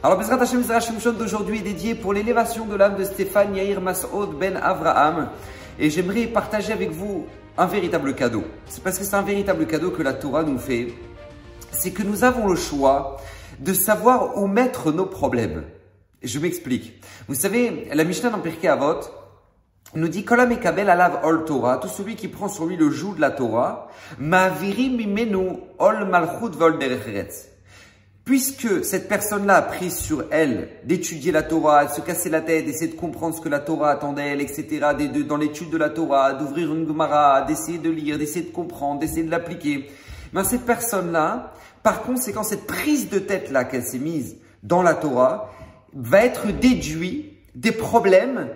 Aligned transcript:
Alors, 0.00 0.16
Bezrat 0.16 0.40
Hashem 0.40 0.62
d'aujourd'hui 1.18 1.58
est 1.58 1.62
dédié 1.62 1.96
pour 1.96 2.12
l'élévation 2.12 2.66
de 2.66 2.76
l'âme 2.76 2.96
de 2.96 3.02
Stéphane 3.02 3.56
Yair 3.56 3.80
Masoud 3.80 4.38
Ben 4.38 4.56
Avraham. 4.56 5.30
Et 5.80 5.90
j'aimerais 5.90 6.26
partager 6.28 6.72
avec 6.72 6.92
vous 6.92 7.26
un 7.56 7.66
véritable 7.66 8.14
cadeau. 8.14 8.44
C'est 8.66 8.80
parce 8.84 8.96
que 8.96 9.04
c'est 9.04 9.16
un 9.16 9.22
véritable 9.22 9.66
cadeau 9.66 9.90
que 9.90 10.04
la 10.04 10.12
Torah 10.12 10.44
nous 10.44 10.58
fait. 10.58 10.94
C'est 11.72 11.90
que 11.90 12.04
nous 12.04 12.22
avons 12.22 12.46
le 12.46 12.54
choix 12.54 13.16
de 13.58 13.72
savoir 13.72 14.38
où 14.38 14.46
mettre 14.46 14.92
nos 14.92 15.06
problèmes. 15.06 15.64
Je 16.22 16.38
m'explique. 16.38 17.02
Vous 17.26 17.34
savez, 17.34 17.88
la 17.92 18.04
Mishnah 18.04 18.30
dans 18.30 18.38
Pirkei 18.38 18.68
Avot 18.68 19.00
nous 19.96 20.08
dit 20.08 20.24
Kolam 20.24 20.52
ekabel 20.52 20.90
alav 20.90 21.24
ol 21.24 21.44
Torah, 21.44 21.78
tout 21.78 21.88
celui 21.88 22.14
qui 22.14 22.28
prend 22.28 22.46
sur 22.48 22.66
lui 22.66 22.76
le 22.76 22.90
joug 22.90 23.14
de 23.14 23.20
la 23.20 23.32
Torah, 23.32 23.88
ma'aviri 24.18 24.90
mimenu 24.90 25.58
ol 25.80 26.04
malchut 26.08 26.54
vol 26.56 26.78
Puisque 28.28 28.84
cette 28.84 29.08
personne-là 29.08 29.56
a 29.56 29.62
pris 29.62 29.90
sur 29.90 30.26
elle 30.30 30.68
d'étudier 30.84 31.32
la 31.32 31.42
Torah, 31.42 31.86
de 31.86 31.92
se 31.92 32.02
casser 32.02 32.28
la 32.28 32.42
tête, 32.42 32.66
d'essayer 32.66 32.92
de 32.92 32.94
comprendre 32.94 33.34
ce 33.34 33.40
que 33.40 33.48
la 33.48 33.58
Torah 33.58 33.88
attend 33.88 34.12
d'elle, 34.12 34.42
etc., 34.42 34.80
dans 35.26 35.38
l'étude 35.38 35.70
de 35.70 35.78
la 35.78 35.88
Torah, 35.88 36.34
d'ouvrir 36.34 36.74
une 36.74 36.86
Gemara, 36.86 37.40
d'essayer 37.40 37.78
de 37.78 37.88
lire, 37.88 38.18
d'essayer 38.18 38.44
de 38.44 38.50
comprendre, 38.50 39.00
d'essayer 39.00 39.22
de 39.22 39.30
l'appliquer, 39.30 39.88
ben 40.34 40.44
cette 40.44 40.66
personne-là, 40.66 41.54
par 41.82 42.02
conséquent, 42.02 42.42
cette 42.42 42.66
prise 42.66 43.08
de 43.08 43.18
tête-là 43.18 43.64
qu'elle 43.64 43.84
s'est 43.84 43.98
mise 43.98 44.36
dans 44.62 44.82
la 44.82 44.92
Torah, 44.92 45.50
va 45.94 46.22
être 46.22 46.48
déduit 46.48 47.32
des 47.54 47.72
problèmes 47.72 48.50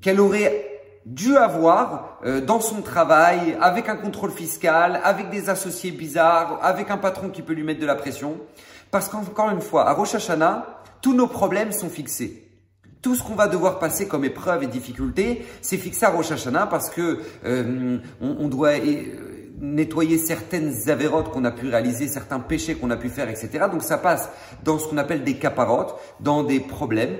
qu'elle 0.00 0.20
aurait 0.20 0.70
dû 1.04 1.36
avoir 1.36 2.18
euh, 2.24 2.40
dans 2.40 2.60
son 2.60 2.80
travail, 2.80 3.58
avec 3.60 3.90
un 3.90 3.96
contrôle 3.96 4.30
fiscal, 4.30 5.02
avec 5.04 5.28
des 5.28 5.50
associés 5.50 5.90
bizarres, 5.90 6.60
avec 6.62 6.90
un 6.90 6.96
patron 6.96 7.28
qui 7.28 7.42
peut 7.42 7.52
lui 7.52 7.62
mettre 7.62 7.80
de 7.80 7.86
la 7.86 7.94
pression. 7.94 8.38
Parce 8.92 9.08
qu'encore 9.08 9.50
une 9.50 9.62
fois, 9.62 9.88
à 9.88 9.94
Rosh 9.94 10.14
Hashanah, 10.14 10.66
tous 11.00 11.14
nos 11.14 11.26
problèmes 11.26 11.72
sont 11.72 11.88
fixés. 11.88 12.46
Tout 13.00 13.14
ce 13.16 13.22
qu'on 13.24 13.34
va 13.34 13.48
devoir 13.48 13.78
passer 13.78 14.06
comme 14.06 14.24
épreuve 14.24 14.62
et 14.62 14.66
difficulté, 14.66 15.46
c'est 15.62 15.78
fixé 15.78 16.04
à 16.04 16.10
Rosh 16.10 16.30
Hashanah 16.30 16.66
parce 16.66 16.90
que 16.90 17.18
euh, 17.46 17.98
on, 18.20 18.48
doit 18.48 18.74
euh, 18.74 19.02
nettoyer 19.58 20.18
certaines 20.18 20.90
avérotes 20.90 21.30
qu'on 21.30 21.46
a 21.46 21.50
pu 21.50 21.70
réaliser, 21.70 22.06
certains 22.06 22.38
péchés 22.38 22.74
qu'on 22.74 22.90
a 22.90 22.98
pu 22.98 23.08
faire, 23.08 23.30
etc. 23.30 23.64
Donc 23.72 23.82
ça 23.82 23.96
passe 23.96 24.28
dans 24.62 24.78
ce 24.78 24.86
qu'on 24.86 24.98
appelle 24.98 25.24
des 25.24 25.38
caparotes, 25.38 25.98
dans 26.20 26.44
des 26.44 26.60
problèmes 26.60 27.16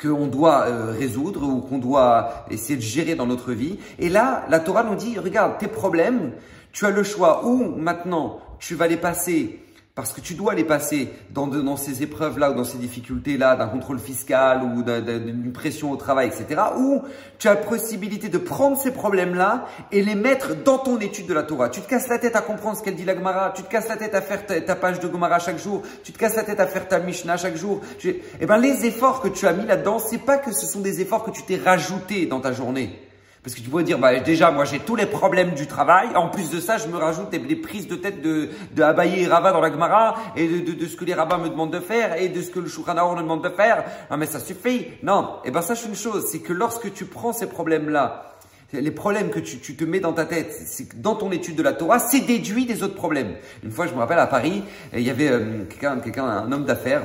qu'on 0.00 0.26
doit 0.26 0.66
euh, 0.66 0.92
résoudre 0.92 1.44
ou 1.44 1.62
qu'on 1.62 1.78
doit 1.78 2.44
essayer 2.50 2.76
de 2.76 2.82
gérer 2.82 3.14
dans 3.14 3.26
notre 3.26 3.52
vie. 3.52 3.78
Et 3.98 4.10
là, 4.10 4.44
la 4.50 4.60
Torah 4.60 4.84
nous 4.84 4.96
dit, 4.96 5.18
regarde, 5.18 5.56
tes 5.56 5.68
problèmes, 5.68 6.32
tu 6.72 6.84
as 6.84 6.90
le 6.90 7.02
choix 7.04 7.46
où 7.46 7.74
maintenant 7.74 8.40
tu 8.58 8.74
vas 8.74 8.86
les 8.86 8.98
passer 8.98 9.63
parce 9.94 10.12
que 10.12 10.20
tu 10.20 10.34
dois 10.34 10.54
les 10.54 10.64
passer 10.64 11.08
dans, 11.30 11.76
ces 11.76 12.02
épreuves-là 12.02 12.50
ou 12.50 12.54
dans 12.54 12.64
ces 12.64 12.78
difficultés-là 12.78 13.54
d'un 13.54 13.68
contrôle 13.68 14.00
fiscal 14.00 14.64
ou 14.64 14.82
d'une 14.82 15.52
pression 15.52 15.92
au 15.92 15.96
travail, 15.96 16.26
etc. 16.26 16.62
Ou 16.76 17.02
tu 17.38 17.46
as 17.46 17.54
la 17.54 17.60
possibilité 17.60 18.28
de 18.28 18.38
prendre 18.38 18.76
ces 18.76 18.90
problèmes-là 18.90 19.66
et 19.92 20.02
les 20.02 20.16
mettre 20.16 20.56
dans 20.56 20.78
ton 20.78 20.98
étude 20.98 21.26
de 21.26 21.34
la 21.34 21.44
Torah. 21.44 21.68
Tu 21.68 21.80
te 21.80 21.88
casses 21.88 22.08
la 22.08 22.18
tête 22.18 22.34
à 22.34 22.40
comprendre 22.40 22.76
ce 22.76 22.82
qu'elle 22.82 22.96
dit 22.96 23.04
la 23.04 23.14
Gemara, 23.14 23.52
tu 23.54 23.62
te 23.62 23.70
casses 23.70 23.88
la 23.88 23.96
tête 23.96 24.16
à 24.16 24.20
faire 24.20 24.44
ta, 24.46 24.74
page 24.74 24.98
de 24.98 25.08
Gemara 25.08 25.38
chaque 25.38 25.58
jour, 25.58 25.82
tu 26.02 26.10
te 26.10 26.18
casses 26.18 26.34
la 26.34 26.42
tête 26.42 26.58
à 26.58 26.66
faire 26.66 26.88
ta 26.88 26.98
Mishnah 26.98 27.36
chaque 27.36 27.56
jour. 27.56 27.80
eh 28.04 28.46
ben, 28.46 28.56
les 28.58 28.86
efforts 28.86 29.20
que 29.20 29.28
tu 29.28 29.46
as 29.46 29.52
mis 29.52 29.64
là-dedans, 29.64 30.00
c'est 30.00 30.18
pas 30.18 30.38
que 30.38 30.52
ce 30.52 30.66
sont 30.66 30.80
des 30.80 31.02
efforts 31.02 31.22
que 31.22 31.30
tu 31.30 31.44
t'es 31.44 31.56
rajoutés 31.56 32.26
dans 32.26 32.40
ta 32.40 32.52
journée. 32.52 33.03
Parce 33.44 33.54
que 33.54 33.60
tu 33.60 33.68
pourrais 33.68 33.84
dire, 33.84 33.98
bah, 33.98 34.18
déjà, 34.20 34.50
moi, 34.50 34.64
j'ai 34.64 34.78
tous 34.78 34.96
les 34.96 35.04
problèmes 35.04 35.50
du 35.50 35.66
travail. 35.66 36.08
En 36.16 36.28
plus 36.28 36.48
de 36.48 36.60
ça, 36.60 36.78
je 36.78 36.88
me 36.88 36.96
rajoute 36.96 37.28
des, 37.28 37.56
prises 37.56 37.86
de 37.86 37.94
tête 37.94 38.22
de, 38.22 38.48
de 38.74 38.82
et 39.04 39.26
Rava 39.26 39.52
dans 39.52 39.60
la 39.60 39.70
Gemara, 39.70 40.16
et 40.34 40.48
de, 40.48 40.72
de, 40.72 40.86
ce 40.86 40.96
que 40.96 41.04
les 41.04 41.12
rabbins 41.12 41.36
me 41.36 41.50
demandent 41.50 41.72
de 41.72 41.80
faire, 41.80 42.16
et 42.16 42.30
de 42.30 42.40
ce 42.40 42.50
que 42.50 42.58
le 42.58 42.68
Shulchan 42.68 42.94
me 42.94 43.20
demande 43.20 43.44
de 43.44 43.50
faire. 43.50 43.84
Non, 44.10 44.16
mais 44.16 44.24
ça 44.24 44.40
suffit. 44.40 44.86
Non. 45.02 45.36
Eh 45.44 45.50
ben, 45.50 45.60
sache 45.60 45.84
une 45.84 45.94
chose, 45.94 46.26
c'est 46.26 46.38
que 46.38 46.54
lorsque 46.54 46.90
tu 46.94 47.04
prends 47.04 47.34
ces 47.34 47.46
problèmes-là, 47.46 48.34
les 48.72 48.90
problèmes 48.90 49.28
que 49.28 49.40
tu, 49.40 49.58
tu, 49.58 49.76
te 49.76 49.84
mets 49.84 50.00
dans 50.00 50.14
ta 50.14 50.24
tête, 50.24 50.50
c'est 50.64 50.98
dans 51.02 51.14
ton 51.14 51.30
étude 51.30 51.56
de 51.56 51.62
la 51.62 51.74
Torah, 51.74 51.98
c'est 51.98 52.20
déduit 52.20 52.64
des 52.64 52.82
autres 52.82 52.94
problèmes. 52.94 53.34
Une 53.62 53.70
fois, 53.70 53.86
je 53.86 53.92
me 53.92 53.98
rappelle 53.98 54.18
à 54.18 54.26
Paris, 54.26 54.64
il 54.94 55.02
y 55.02 55.10
avait 55.10 55.28
euh, 55.28 55.64
quelqu'un, 55.68 55.98
quelqu'un, 55.98 56.24
un 56.24 56.50
homme 56.50 56.64
d'affaires, 56.64 57.02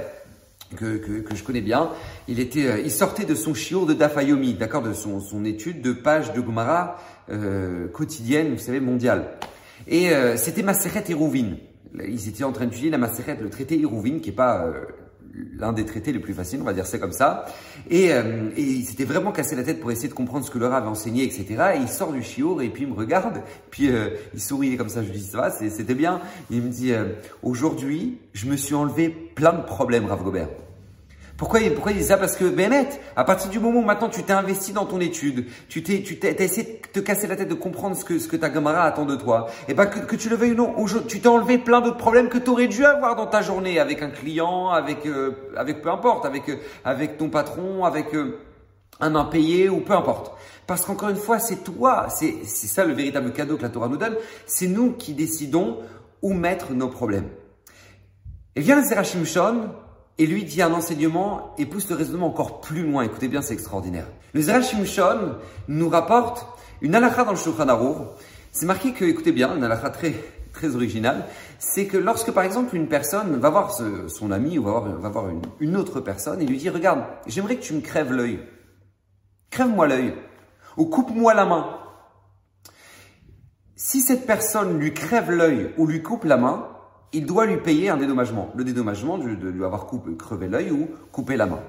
que, 0.76 0.98
que, 0.98 1.20
que, 1.22 1.36
je 1.36 1.44
connais 1.44 1.62
bien. 1.62 1.90
Il 2.28 2.40
était, 2.40 2.68
euh, 2.68 2.80
il 2.80 2.92
sortait 2.92 3.26
de 3.26 3.36
son 3.36 3.54
chiour 3.54 3.86
de 3.86 3.94
Dafayomi, 3.94 4.54
d'accord, 4.54 4.84
de 4.84 4.94
son, 4.94 5.20
son 5.20 5.46
étude 5.46 5.82
de 5.82 5.92
page 5.92 6.34
de 6.34 6.42
Gomara 6.42 6.98
euh, 7.30 7.88
quotidienne, 7.88 8.54
vous 8.54 8.60
savez, 8.60 8.80
mondiale. 8.80 9.38
Et 9.88 10.12
euh, 10.12 10.38
c'était 10.38 10.64
Maseret 10.64 11.04
Hérouvine. 11.10 11.58
Ils 12.08 12.28
étaient 12.28 12.44
en 12.44 12.52
train 12.52 12.66
d'étudier 12.66 12.90
la 12.90 12.98
Maseret, 12.98 13.38
le 13.42 13.50
traité 13.50 13.80
Hérouvine, 13.80 14.22
qui 14.22 14.30
est 14.30 14.34
pas 14.34 14.66
euh, 14.66 14.86
l'un 15.58 15.74
des 15.74 15.86
traités 15.86 16.12
les 16.12 16.20
plus 16.20 16.34
faciles, 16.34 16.60
on 16.62 16.66
va 16.66 16.74
dire 16.74 16.86
ça 16.86 16.98
comme 16.98 17.12
ça. 17.12 17.46
Et, 17.90 18.14
euh, 18.14 18.50
et 18.56 18.62
il 18.62 18.86
s'était 18.86 19.06
vraiment 19.06 19.32
cassé 19.32 19.56
la 19.56 19.64
tête 19.64 19.80
pour 19.80 19.92
essayer 19.92 20.10
de 20.10 20.14
comprendre 20.14 20.46
ce 20.46 20.52
que 20.52 20.60
leur 20.60 20.74
avait 20.74 20.88
enseigné, 20.88 21.24
etc. 21.24 21.46
Et 21.76 21.80
il 21.80 21.90
sort 21.90 22.12
du 22.12 22.24
chiour 22.24 22.62
et 22.62 22.70
puis 22.70 22.84
il 22.84 22.90
me 22.90 22.96
regarde, 22.96 23.42
puis 23.70 23.90
euh, 23.90 24.10
il 24.34 24.42
souriait 24.42 24.78
comme 24.78 24.90
ça. 24.90 25.04
Je 25.04 25.10
lui 25.10 25.18
dis 25.18 25.26
ça 25.26 25.38
va, 25.38 25.52
c'était 25.52 25.96
bien. 25.96 26.22
Il 26.50 26.62
me 26.62 26.70
dit 26.70 26.94
aujourd'hui, 27.44 28.20
je 28.34 28.48
me 28.48 28.56
suis 28.56 28.76
enlevé 28.76 29.10
plein 29.10 29.54
de 29.54 29.64
problèmes, 29.64 30.06
Rav 30.06 30.24
Gobert. 30.24 30.50
Pourquoi, 31.40 31.62
pourquoi 31.74 31.94
il 31.94 32.00
dit 32.00 32.04
ça? 32.04 32.18
Parce 32.18 32.36
que, 32.36 32.44
Bémet, 32.44 32.90
à 33.16 33.24
partir 33.24 33.50
du 33.50 33.60
moment 33.60 33.80
où 33.80 33.84
maintenant 33.86 34.10
tu 34.10 34.24
t'es 34.24 34.34
investi 34.34 34.74
dans 34.74 34.86
ton 34.86 35.00
étude, 35.00 35.46
tu 35.70 35.82
t'es, 35.82 36.04
tu 36.04 36.20
t'es, 36.20 36.36
essayé 36.44 36.82
de 36.84 36.88
te 36.92 37.00
casser 37.00 37.28
la 37.28 37.38
tête 37.38 37.48
de 37.48 37.54
comprendre 37.54 37.96
ce 37.96 38.04
que, 38.04 38.20
ce 38.20 38.28
que 38.28 38.36
ta 38.36 38.50
Gamara 38.50 38.84
attend 38.84 39.06
de 39.06 39.16
toi, 39.16 39.48
et 39.70 39.74
ben 39.74 39.86
que, 39.86 40.00
que 40.00 40.18
tu 40.18 40.28
le 40.28 40.36
veuilles 40.36 40.52
ou 40.52 40.56
non, 40.56 40.76
tu 41.08 41.22
t'es 41.22 41.30
enlevé 41.30 41.58
plein 41.58 41.80
d'autres 41.80 41.96
problèmes 41.96 42.28
que 42.28 42.38
tu 42.38 42.50
aurais 42.50 42.68
dû 42.68 42.84
avoir 42.84 43.16
dans 43.16 43.26
ta 43.26 43.42
journée 43.42 43.80
avec 43.80 44.02
un 44.02 44.10
client, 44.10 44.68
avec, 44.68 45.06
euh, 45.06 45.32
avec 45.56 45.82
peu 45.82 45.90
importe, 45.90 46.26
avec, 46.26 46.50
euh, 46.50 46.58
avec 46.84 47.18
ton 47.18 47.30
patron, 47.30 47.86
avec 47.86 48.14
euh, 48.16 48.38
un 49.00 49.16
impayé 49.16 49.70
ou 49.70 49.80
peu 49.80 49.94
importe. 49.94 50.34
Parce 50.68 50.84
qu'encore 50.84 51.08
une 51.08 51.16
fois, 51.16 51.40
c'est 51.40 51.64
toi, 51.64 52.08
c'est, 52.10 52.44
ça 52.44 52.84
le 52.84 52.92
véritable 52.92 53.32
cadeau 53.32 53.56
que 53.56 53.62
la 53.62 53.70
Torah 53.70 53.88
nous 53.88 53.96
donne, 53.96 54.18
c'est 54.46 54.68
nous 54.68 54.92
qui 54.92 55.14
décidons 55.14 55.78
où 56.22 56.34
mettre 56.34 56.74
nos 56.74 56.90
problèmes. 56.90 57.30
Et 58.58 58.60
vient 58.60 58.76
le 58.76 58.84
Zerachim 58.84 59.24
Shon, 59.24 59.70
et 60.20 60.28
lui 60.28 60.44
dit 60.44 60.62
un 60.62 60.74
enseignement 60.74 61.56
et 61.58 61.66
pousse 61.66 61.90
le 61.90 61.96
raisonnement 61.96 62.28
encore 62.28 62.60
plus 62.60 62.84
loin. 62.84 63.04
Écoutez 63.04 63.30
bien, 63.30 63.42
c'est 63.42 63.54
extraordinaire. 63.54 64.06
Le 64.34 64.42
Zerachim 64.42 64.86
Shon 64.86 65.38
nous 65.70 65.90
rapporte 65.90 66.46
une 66.82 66.94
halakha 66.94 67.24
dans 67.24 67.32
le 67.32 67.38
Shulchan. 67.38 68.08
C'est 68.52 68.66
marqué 68.66 68.92
que, 68.92 69.06
écoutez 69.06 69.32
bien, 69.32 69.56
une 69.56 69.64
halakha 69.64 69.90
très, 69.90 70.14
très 70.52 70.76
originale, 70.76 71.26
c'est 71.58 71.88
que 71.88 71.98
lorsque 71.98 72.32
par 72.32 72.44
exemple 72.44 72.76
une 72.76 72.88
personne 72.88 73.38
va 73.38 73.50
voir 73.50 73.72
son 73.72 74.32
ami 74.32 74.60
ou 74.60 74.64
va 74.64 74.72
voir, 74.72 74.84
va 74.84 75.10
voir 75.10 75.30
une, 75.30 75.42
une, 75.62 75.78
autre 75.78 76.02
personne 76.02 76.42
et 76.42 76.46
lui 76.46 76.58
dit, 76.58 76.70
regarde, 76.70 77.04
j'aimerais 77.26 77.56
que 77.56 77.64
tu 77.64 77.74
me 77.74 77.82
crèves 77.82 78.12
l'œil. 78.12 78.40
Crève-moi 79.52 79.88
l'œil. 79.88 80.16
Ou 80.76 80.86
coupe-moi 80.86 81.34
la 81.34 81.46
main. 81.46 81.78
Si 83.76 84.02
cette 84.02 84.28
personne 84.28 84.78
lui 84.78 84.94
crève 84.94 85.32
l'œil 85.32 85.74
ou 85.78 85.88
lui 85.88 86.04
coupe 86.04 86.26
la 86.26 86.36
main, 86.36 86.68
il 87.14 87.26
doit 87.26 87.46
lui 87.46 87.58
payer 87.58 87.90
un 87.90 87.98
dédommagement. 87.98 88.52
Le 88.56 88.64
dédommagement 88.64 89.18
de, 89.18 89.28
lui 89.28 89.64
avoir 89.64 89.86
coupé, 89.86 90.16
crevé 90.16 90.48
l'œil 90.48 90.72
ou 90.72 90.90
coupé 91.12 91.38
la 91.38 91.46
main. 91.46 91.62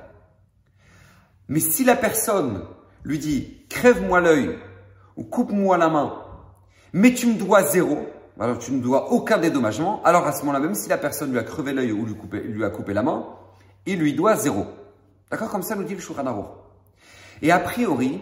Mais 1.49 1.61
si 1.61 1.85
la 1.85 1.97
personne 1.97 2.63
lui 3.05 3.19
dit 3.19 3.65
crève-moi 3.69 4.21
l'œil 4.21 4.59
ou 5.17 5.25
coupe-moi 5.25 5.77
la 5.79 5.89
main, 5.89 6.15
mais 6.93 7.15
tu 7.15 7.27
me 7.27 7.35
dois 7.35 7.63
zéro, 7.65 8.07
alors 8.39 8.59
tu 8.59 8.73
ne 8.73 8.81
dois 8.81 9.13
aucun 9.13 9.39
dédommagement, 9.39 10.03
alors 10.05 10.27
à 10.27 10.33
ce 10.33 10.41
moment-là, 10.41 10.61
même 10.61 10.75
si 10.75 10.89
la 10.89 10.99
personne 10.99 11.31
lui 11.31 11.39
a 11.39 11.43
crevé 11.43 11.73
l'œil 11.73 11.93
ou 11.93 12.07
lui, 12.07 12.65
a 12.65 12.71
coupé 12.71 12.95
la 12.95 13.03
main, 13.03 13.27
il 13.87 13.99
lui 13.99 14.15
doit 14.15 14.37
zéro. 14.37 14.67
D'accord? 15.31 15.51
Comme 15.51 15.63
ça 15.63 15.77
nous 15.77 15.85
dit 15.85 15.95
le 15.95 16.01
Shulchan 16.01 16.25
Et 17.43 17.51
a 17.51 17.59
priori, 17.59 18.21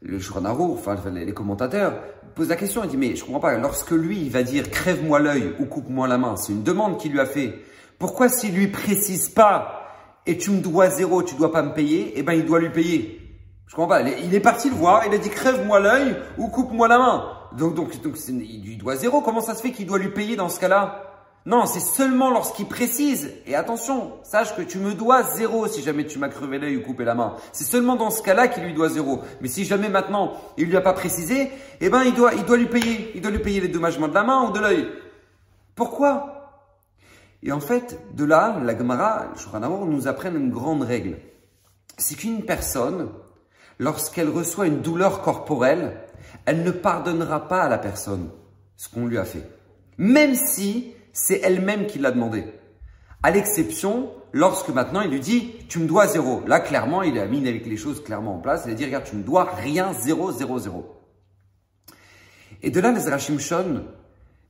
le 0.00 0.18
Shouchan 0.18 0.44
enfin 0.44 0.96
les 1.12 1.34
commentateurs, 1.34 1.94
posent 2.34 2.48
la 2.48 2.56
question, 2.56 2.82
il 2.84 2.90
dit 2.90 2.96
mais 2.96 3.16
je 3.16 3.24
comprends 3.24 3.40
pas, 3.40 3.56
lorsque 3.58 3.90
lui 3.90 4.20
il 4.20 4.30
va 4.30 4.42
dire 4.42 4.70
crève-moi 4.70 5.18
l'œil 5.18 5.54
ou 5.58 5.66
coupe-moi 5.66 6.08
la 6.08 6.18
main, 6.18 6.36
c'est 6.36 6.52
une 6.52 6.62
demande 6.62 6.98
qu'il 6.98 7.12
lui 7.12 7.20
a 7.20 7.26
fait. 7.26 7.58
Pourquoi 7.98 8.28
s'il 8.28 8.54
lui 8.54 8.68
précise 8.68 9.28
pas 9.28 9.76
et 10.26 10.38
tu 10.38 10.50
me 10.50 10.60
dois 10.60 10.88
zéro, 10.88 11.22
tu 11.22 11.34
dois 11.34 11.52
pas 11.52 11.62
me 11.62 11.74
payer, 11.74 12.14
eh 12.16 12.22
ben 12.22 12.32
il 12.32 12.46
doit 12.46 12.60
lui 12.60 12.70
payer. 12.70 13.20
Je 13.66 13.74
comprends 13.74 13.88
pas. 13.88 14.02
Il 14.02 14.34
est 14.34 14.40
parti 14.40 14.68
le 14.68 14.74
voir, 14.74 15.04
il 15.06 15.14
a 15.14 15.18
dit 15.18 15.28
crève-moi 15.28 15.80
l'œil 15.80 16.16
ou 16.38 16.48
coupe-moi 16.48 16.88
la 16.88 16.98
main. 16.98 17.24
Donc 17.56 17.74
donc 17.74 18.00
donc 18.02 18.16
il 18.28 18.78
doit 18.78 18.96
zéro. 18.96 19.20
Comment 19.20 19.40
ça 19.40 19.54
se 19.54 19.62
fait 19.62 19.70
qu'il 19.70 19.86
doit 19.86 19.98
lui 19.98 20.10
payer 20.10 20.36
dans 20.36 20.48
ce 20.48 20.58
cas-là? 20.60 21.09
Non, 21.46 21.64
c'est 21.64 21.80
seulement 21.80 22.30
lorsqu'il 22.30 22.66
précise, 22.66 23.32
et 23.46 23.54
attention, 23.54 24.12
sache 24.24 24.54
que 24.54 24.60
tu 24.60 24.78
me 24.78 24.92
dois 24.92 25.22
zéro 25.22 25.66
si 25.68 25.82
jamais 25.82 26.06
tu 26.06 26.18
m'as 26.18 26.28
crevé 26.28 26.58
l'œil 26.58 26.76
ou 26.76 26.82
coupé 26.82 27.04
la 27.04 27.14
main. 27.14 27.36
C'est 27.52 27.64
seulement 27.64 27.96
dans 27.96 28.10
ce 28.10 28.22
cas-là 28.22 28.48
qu'il 28.48 28.62
lui 28.62 28.74
doit 28.74 28.90
zéro. 28.90 29.20
Mais 29.40 29.48
si 29.48 29.64
jamais 29.64 29.88
maintenant 29.88 30.34
il 30.58 30.66
lui 30.66 30.76
a 30.76 30.82
pas 30.82 30.92
précisé, 30.92 31.50
eh 31.80 31.88
ben 31.88 32.02
il 32.04 32.14
doit, 32.14 32.34
il 32.34 32.44
doit 32.44 32.58
lui 32.58 32.66
payer, 32.66 33.12
il 33.14 33.22
doit 33.22 33.30
lui 33.30 33.38
payer 33.38 33.60
les 33.60 33.68
dommagements 33.68 34.08
de 34.08 34.14
la 34.14 34.22
main 34.22 34.48
ou 34.48 34.52
de 34.52 34.60
l'œil. 34.60 34.88
Pourquoi? 35.74 36.40
Et 37.42 37.52
en 37.52 37.60
fait, 37.60 37.98
de 38.14 38.24
là, 38.24 38.60
la 38.62 38.76
Gemara, 38.76 39.28
le 39.34 39.86
nous 39.86 40.08
apprennent 40.08 40.36
une 40.36 40.50
grande 40.50 40.82
règle. 40.82 41.16
C'est 41.96 42.16
qu'une 42.16 42.44
personne, 42.44 43.08
lorsqu'elle 43.78 44.28
reçoit 44.28 44.66
une 44.66 44.82
douleur 44.82 45.22
corporelle, 45.22 46.02
elle 46.44 46.64
ne 46.64 46.70
pardonnera 46.70 47.48
pas 47.48 47.62
à 47.62 47.70
la 47.70 47.78
personne 47.78 48.28
ce 48.76 48.90
qu'on 48.90 49.06
lui 49.06 49.16
a 49.16 49.24
fait. 49.24 49.48
Même 49.96 50.34
si 50.34 50.94
c'est 51.12 51.40
elle-même 51.42 51.86
qui 51.86 51.98
l'a 51.98 52.10
demandé. 52.10 52.44
À 53.22 53.30
l'exception, 53.30 54.10
lorsque 54.32 54.70
maintenant 54.70 55.02
il 55.02 55.10
lui 55.10 55.20
dit, 55.20 55.52
tu 55.68 55.78
me 55.78 55.86
dois 55.86 56.06
zéro. 56.06 56.42
Là, 56.46 56.60
clairement, 56.60 57.02
il 57.02 57.18
a 57.18 57.26
mis 57.26 57.46
avec 57.46 57.66
les 57.66 57.76
choses 57.76 58.02
clairement 58.02 58.36
en 58.36 58.38
place. 58.38 58.62
Il 58.66 58.72
a 58.72 58.74
dit, 58.74 58.84
regarde, 58.84 59.04
tu 59.04 59.16
me 59.16 59.22
dois 59.22 59.44
rien, 59.44 59.92
zéro, 59.92 60.32
zéro, 60.32 60.58
zéro. 60.58 60.96
Et 62.62 62.70
de 62.70 62.80
là, 62.80 62.92
les 62.92 63.38
Shon 63.38 63.82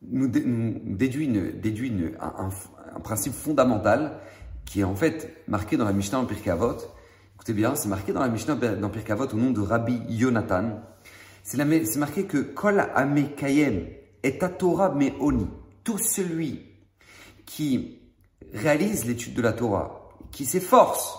nous, 0.02 0.28
déduit, 0.28 1.28
déduit 1.28 1.92
un, 2.20 3.00
principe 3.00 3.34
fondamental 3.34 4.18
qui 4.64 4.80
est 4.80 4.84
en 4.84 4.94
fait 4.94 5.44
marqué 5.48 5.76
dans 5.76 5.84
la 5.84 5.92
Mishnah 5.92 6.18
en 6.18 6.24
Pirkei 6.24 6.50
Avot. 6.50 6.76
Écoutez 7.36 7.52
bien, 7.52 7.74
c'est 7.74 7.88
marqué 7.88 8.12
dans 8.12 8.20
la 8.20 8.28
Mishnah 8.28 8.54
dans 8.54 8.88
Pirkei 8.88 9.12
Avot 9.12 9.26
au 9.26 9.36
nom 9.36 9.50
de 9.50 9.60
Rabbi 9.60 10.00
Yonatan. 10.08 10.80
C'est 11.42 11.96
marqué 11.96 12.24
que 12.24 12.38
Kol 12.38 12.84
Ame 12.94 13.34
Kayem 13.36 13.86
est 14.22 14.42
à 14.42 14.48
Torah 14.48 14.94
Meoni. 14.94 15.48
Celui 15.98 16.66
qui 17.46 18.00
réalise 18.52 19.04
l'étude 19.04 19.34
de 19.34 19.42
la 19.42 19.52
Torah, 19.52 20.08
qui 20.30 20.44
s'efforce 20.44 21.18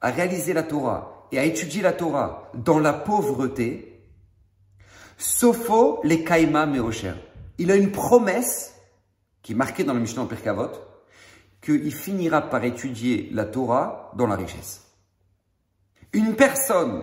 à 0.00 0.10
réaliser 0.10 0.52
la 0.52 0.62
Torah 0.62 1.26
et 1.32 1.38
à 1.38 1.44
étudier 1.44 1.82
la 1.82 1.92
Torah 1.92 2.50
dans 2.54 2.78
la 2.78 2.92
pauvreté, 2.92 4.02
Sopho 5.18 6.00
les 6.02 6.24
Kaima 6.24 6.66
Meosher. 6.66 7.14
Il 7.58 7.70
a 7.70 7.76
une 7.76 7.92
promesse 7.92 8.74
qui 9.42 9.52
est 9.52 9.56
marquée 9.56 9.84
dans 9.84 9.94
le 9.94 10.00
Mishnah 10.00 10.22
en 10.22 10.26
Perkavot, 10.26 10.70
qu'il 11.60 11.92
finira 11.92 12.40
par 12.42 12.64
étudier 12.64 13.28
la 13.32 13.44
Torah 13.44 14.12
dans 14.16 14.26
la 14.26 14.36
richesse. 14.36 14.86
Une 16.12 16.34
personne 16.34 17.02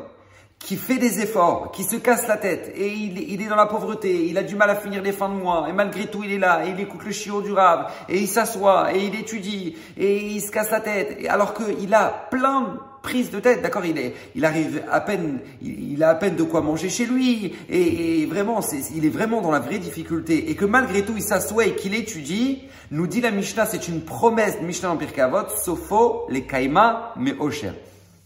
qui 0.59 0.75
fait 0.75 0.97
des 0.97 1.21
efforts, 1.21 1.71
qui 1.71 1.83
se 1.83 1.95
casse 1.95 2.27
la 2.27 2.37
tête, 2.37 2.73
et 2.75 2.87
il, 2.91 3.41
est 3.41 3.47
dans 3.47 3.55
la 3.55 3.67
pauvreté, 3.67 4.25
il 4.25 4.37
a 4.37 4.43
du 4.43 4.55
mal 4.55 4.69
à 4.69 4.75
finir 4.75 5.01
les 5.01 5.11
fins 5.11 5.29
de 5.29 5.35
mois, 5.35 5.67
et 5.69 5.73
malgré 5.73 6.07
tout 6.07 6.23
il 6.23 6.31
est 6.31 6.39
là, 6.39 6.65
et 6.65 6.71
il 6.71 6.79
écoute 6.79 7.05
le 7.05 7.11
chiot 7.11 7.41
du 7.41 7.51
rave, 7.51 7.91
et 8.09 8.19
il 8.19 8.27
s'assoit, 8.27 8.93
et 8.93 9.05
il 9.05 9.15
étudie, 9.15 9.77
et 9.97 10.17
il 10.17 10.41
se 10.41 10.51
casse 10.51 10.71
la 10.71 10.81
tête, 10.81 11.25
alors 11.29 11.53
qu'il 11.53 11.93
a 11.93 12.27
plein 12.31 12.61
de 12.61 12.67
prises 13.03 13.29
de 13.31 13.39
tête, 13.39 13.61
d'accord 13.61 13.85
il, 13.85 13.97
est, 13.97 14.13
il 14.35 14.43
arrive 14.43 14.83
à 14.91 14.99
peine, 14.99 15.39
il, 15.61 16.03
a 16.03 16.09
à 16.09 16.15
peine 16.15 16.35
de 16.35 16.43
quoi 16.43 16.61
manger 16.61 16.89
chez 16.89 17.05
lui, 17.05 17.55
et, 17.69 18.25
vraiment, 18.25 18.59
il 18.95 19.05
est 19.05 19.09
vraiment 19.09 19.41
dans 19.41 19.51
la 19.51 19.59
vraie 19.59 19.79
difficulté, 19.79 20.49
et 20.49 20.55
que 20.55 20.65
malgré 20.65 21.03
tout 21.03 21.13
il 21.15 21.23
s'assoit 21.23 21.65
et 21.67 21.75
qu'il 21.75 21.93
étudie, 21.93 22.63
nous 22.91 23.07
dit 23.07 23.21
la 23.21 23.31
Mishnah, 23.31 23.67
c'est 23.67 23.87
une 23.87 24.01
promesse 24.01 24.59
de 24.59 24.65
Mishnah 24.65 24.91
en 24.91 24.97
Pirkavot, 24.97 25.47
Sopho, 25.63 26.25
les 26.29 26.43
Kaima, 26.43 27.13
mais 27.15 27.35
Osher. 27.39 27.73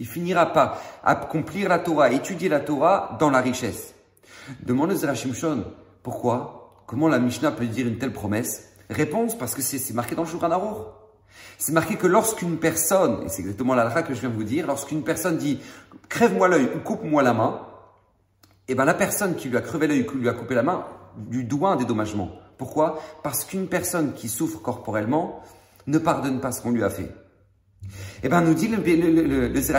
Il 0.01 0.07
finira 0.07 0.47
par 0.51 0.81
accomplir 1.03 1.69
la 1.69 1.77
Torah, 1.77 2.11
étudier 2.11 2.49
la 2.49 2.59
Torah 2.59 3.17
dans 3.19 3.29
la 3.29 3.39
richesse. 3.39 3.93
Demande 4.63 4.95
Zerachim 4.95 5.31
Shon, 5.35 5.63
pourquoi? 6.01 6.83
Comment 6.87 7.07
la 7.07 7.19
Mishnah 7.19 7.51
peut 7.51 7.67
dire 7.67 7.85
une 7.85 7.99
telle 7.99 8.11
promesse? 8.11 8.73
Réponse, 8.89 9.37
parce 9.37 9.53
que 9.53 9.61
c'est 9.61 9.93
marqué 9.93 10.15
dans 10.15 10.23
le 10.23 10.27
Shulchan. 10.27 10.87
C'est 11.59 11.71
marqué 11.71 11.97
que 11.97 12.07
lorsqu'une 12.07 12.57
personne, 12.57 13.21
et 13.23 13.29
c'est 13.29 13.43
exactement 13.43 13.75
la 13.75 13.91
que 14.01 14.15
je 14.15 14.21
viens 14.21 14.31
de 14.31 14.35
vous 14.35 14.43
dire, 14.43 14.65
lorsqu'une 14.65 15.03
personne 15.03 15.37
dit 15.37 15.59
crève-moi 16.09 16.47
l'œil 16.47 16.67
ou 16.75 16.79
coupe-moi 16.79 17.21
la 17.21 17.35
main, 17.35 17.61
et 18.67 18.71
eh 18.71 18.75
bien 18.75 18.85
la 18.85 18.95
personne 18.95 19.35
qui 19.35 19.49
lui 19.49 19.57
a 19.57 19.61
crevé 19.61 19.85
l'œil 19.85 20.07
ou 20.11 20.17
lui 20.17 20.29
a 20.29 20.33
coupé 20.33 20.55
la 20.55 20.63
main 20.63 20.83
lui 21.29 21.43
doit 21.43 21.73
un 21.73 21.75
dédommagement. 21.75 22.31
Pourquoi? 22.57 22.99
Parce 23.21 23.45
qu'une 23.45 23.67
personne 23.67 24.13
qui 24.13 24.29
souffre 24.29 24.63
corporellement 24.63 25.43
ne 25.85 25.99
pardonne 25.99 26.41
pas 26.41 26.51
ce 26.51 26.63
qu'on 26.63 26.71
lui 26.71 26.83
a 26.83 26.89
fait. 26.89 27.11
Eh 28.23 28.29
bien, 28.29 28.41
nous 28.41 28.53
dit 28.53 28.67
le, 28.67 28.77
le, 28.77 29.47
le, 29.47 29.61
c'est 29.61 29.73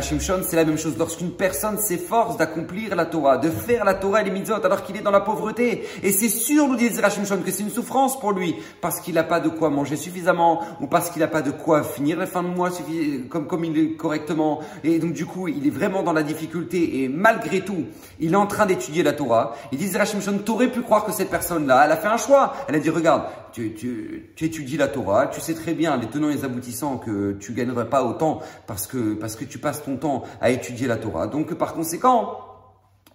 la 0.56 0.65
même 0.65 0.79
chose. 0.79 0.97
Lorsqu'une 0.99 1.31
personne 1.31 1.79
s'efforce 1.79 2.37
d'accomplir 2.37 2.97
la 2.97 3.06
Torah, 3.06 3.39
de 3.39 3.49
faire 3.49 3.85
la 3.85 3.94
Torah 3.94 4.23
et 4.23 4.25
les 4.25 4.33
mitzvot, 4.33 4.65
alors 4.65 4.83
qu'il 4.83 4.97
est 4.97 5.00
dans 5.03 5.12
la 5.12 5.21
pauvreté, 5.21 5.85
et 6.03 6.11
c'est 6.11 6.29
sûr, 6.29 6.67
nous 6.67 6.75
dit 6.75 6.89
le 6.89 7.25
Shon, 7.25 7.39
que 7.44 7.53
c'est 7.53 7.62
une 7.62 7.71
souffrance 7.71 8.19
pour 8.19 8.33
lui, 8.33 8.56
parce 8.81 9.00
qu'il 9.00 9.15
n'a 9.15 9.23
pas 9.23 9.39
de 9.39 9.49
quoi 9.49 9.71
manger 9.71 9.94
suffisamment, 9.94 10.61
ou 10.81 10.89
parce 10.89 11.11
qu'il 11.11 11.21
n'a 11.21 11.29
pas 11.29 11.43
de 11.43 11.53
quoi 11.53 11.85
finir 11.85 12.19
les 12.19 12.27
fins 12.27 12.43
de 12.43 12.49
mois 12.49 12.71
comme, 13.29 13.47
comme 13.47 13.65
il 13.65 13.79
est 13.79 13.93
correctement, 13.93 14.61
et 14.83 14.99
donc 14.99 15.12
du 15.12 15.25
coup, 15.25 15.47
il 15.47 15.65
est 15.65 15.71
vraiment 15.71 16.03
dans 16.03 16.12
la 16.12 16.25
difficulté, 16.25 17.05
et 17.05 17.09
malgré 17.09 17.61
tout, 17.61 17.85
il 18.19 18.33
est 18.33 18.37
en 18.37 18.47
train 18.47 18.67
d'étudier 18.67 19.05
la 19.05 19.12
Torah. 19.12 19.55
Il 19.71 19.79
dit 19.79 19.87
Zerachim 19.87 20.21
Shon, 20.21 20.39
t'aurais 20.44 20.69
pu 20.69 20.83
croire 20.83 21.05
que 21.05 21.12
cette 21.12 21.31
personne-là, 21.31 21.83
elle 21.85 21.93
a 21.93 21.97
fait 21.97 22.09
un 22.09 22.17
choix. 22.17 22.55
Elle 22.69 22.75
a 22.75 22.79
dit, 22.79 22.91
regarde, 22.91 23.23
tu, 23.53 23.75
tu, 23.75 24.31
tu, 24.35 24.44
étudies 24.47 24.77
la 24.77 24.89
Torah, 24.89 25.27
tu 25.27 25.41
sais 25.41 25.55
très 25.55 25.75
bien 25.75 25.97
les 25.97 26.06
tenants 26.06 26.31
et 26.31 26.35
les 26.35 26.44
aboutissants 26.44 26.97
que 26.97 27.33
tu 27.33 27.53
gagnerais 27.53 27.89
pas 27.89 28.03
autant 28.03 28.31
parce 28.67 28.87
que, 28.87 29.14
parce 29.14 29.37
que 29.37 29.44
tu 29.44 29.58
passes 29.58 29.82
ton 29.82 29.96
temps 29.96 30.23
à 30.40 30.50
étudier 30.50 30.87
la 30.87 30.96
Torah. 30.96 31.26
Donc 31.26 31.55
par 31.55 31.75
conséquent, 31.75 32.38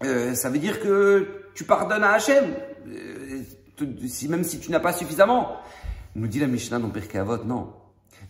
euh, 0.03 0.35
ça 0.35 0.49
veut 0.49 0.59
dire 0.59 0.79
que 0.79 1.49
tu 1.55 1.63
pardonnes 1.63 2.03
à 2.03 2.11
Hachem, 2.11 2.53
euh, 2.87 3.41
même 4.29 4.43
si 4.43 4.59
tu 4.59 4.71
n'as 4.71 4.79
pas 4.79 4.93
suffisamment. 4.93 5.57
Nous 6.15 6.27
dit 6.27 6.39
la 6.39 6.47
Mishnah 6.47 6.79
dans 6.79 6.89
Pirkei 6.89 7.19
Avot, 7.19 7.43
non. 7.43 7.73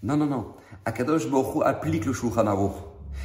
Non, 0.03 0.17
non, 0.17 0.25
non. 0.25 0.53
Akadosh 0.85 1.29
Baruch 1.29 1.63
applique 1.65 2.05
le 2.05 2.13
Shulchan 2.13 2.47
Aruch. 2.47 2.75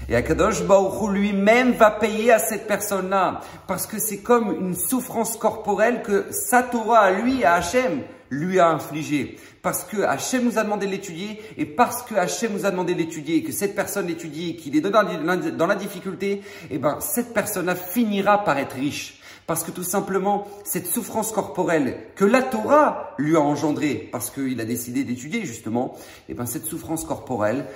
Et 0.09 0.17
Akadosh 0.17 0.65
Baruch 0.65 1.11
lui-même 1.11 1.73
va 1.73 1.91
payer 1.91 2.33
à 2.33 2.39
cette 2.39 2.67
personne-là. 2.67 3.41
Parce 3.67 3.87
que 3.87 3.99
c'est 3.99 4.19
comme 4.19 4.53
une 4.53 4.75
souffrance 4.75 5.37
corporelle 5.37 6.03
que 6.03 6.33
sa 6.33 6.63
Torah, 6.63 7.11
lui, 7.11 7.45
à 7.45 7.55
Hachem, 7.55 8.03
lui 8.31 8.59
a 8.59 8.71
infligé. 8.71 9.37
Parce 9.63 9.85
que 9.85 10.03
Hachem 10.03 10.45
nous 10.45 10.59
a 10.59 10.65
demandé 10.65 10.87
de 10.87 10.91
l'étudier, 10.91 11.41
et 11.57 11.65
parce 11.65 12.03
que 12.03 12.17
Hachem 12.17 12.53
nous 12.53 12.67
a 12.67 12.73
demandé 12.73 12.95
de 12.95 12.99
l'étudier, 12.99 13.45
que 13.45 13.53
cette 13.53 13.77
personne 13.77 14.09
l'étudie, 14.09 14.57
qu'il 14.57 14.77
est 14.77 14.81
dans 14.81 15.67
la 15.67 15.75
difficulté, 15.77 16.43
eh 16.71 16.79
ben, 16.79 16.99
cette 17.01 17.33
personne-là 17.33 17.77
finira 17.77 18.43
par 18.43 18.59
être 18.59 18.75
riche. 18.75 19.21
Parce 19.47 19.63
que 19.63 19.71
tout 19.71 19.85
simplement, 19.85 20.49
cette 20.65 20.87
souffrance 20.87 21.31
corporelle 21.31 21.99
que 22.17 22.25
la 22.25 22.43
Torah 22.43 23.15
lui 23.19 23.37
a 23.37 23.41
engendrée, 23.41 24.09
parce 24.11 24.31
qu'il 24.31 24.61
a 24.61 24.65
décidé 24.65 25.05
d'étudier 25.05 25.45
justement, 25.45 25.95
eh 26.29 26.35
ben, 26.35 26.47
cette 26.47 26.65
souffrance 26.65 27.05
corporelle 27.05 27.67